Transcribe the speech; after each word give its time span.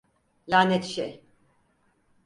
Lanet 0.47 0.85
şey! 0.85 1.23